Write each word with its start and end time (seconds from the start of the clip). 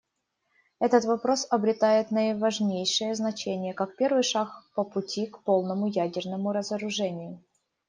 Этот 0.79 1.05
вопрос 1.05 1.45
обретает 1.51 2.09
наиважнейшее 2.09 3.13
значение 3.13 3.75
как 3.75 3.95
первый 3.97 4.23
шаг 4.23 4.49
по 4.73 4.83
пути 4.83 5.27
к 5.27 5.43
полному 5.43 5.85
ядерному 5.85 6.51
разоружению. 6.51 7.39